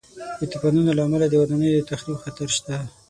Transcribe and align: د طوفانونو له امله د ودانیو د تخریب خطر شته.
د 0.39 0.41
طوفانونو 0.51 0.91
له 0.97 1.01
امله 1.07 1.25
د 1.29 1.33
ودانیو 1.41 1.75
د 1.83 1.87
تخریب 1.91 2.17
خطر 2.23 2.47
شته. 2.57 2.75